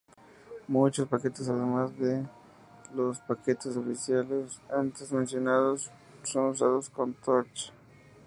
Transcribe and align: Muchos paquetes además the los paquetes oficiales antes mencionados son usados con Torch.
Muchos 0.67 1.07
paquetes 1.07 1.47
además 1.47 1.91
the 1.95 2.25
los 2.95 3.19
paquetes 3.19 3.77
oficiales 3.77 4.59
antes 4.71 5.11
mencionados 5.11 5.91
son 6.23 6.45
usados 6.45 6.89
con 6.89 7.13
Torch. 7.13 7.71